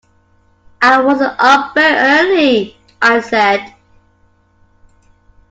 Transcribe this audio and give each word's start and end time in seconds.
“I 0.81 0.99
wasn't 0.99 1.35
up 1.39 1.75
very 1.75 1.95
early,” 1.95 2.77
I 3.03 3.19
said. 3.21 3.75